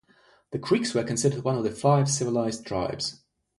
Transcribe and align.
The 0.49 0.57
Creeks 0.57 0.95
were 0.95 1.03
considered 1.03 1.43
one 1.43 1.57
of 1.59 1.63
the 1.63 1.69
Five 1.69 2.09
Civilized 2.09 2.65
Tribes. 2.65 3.19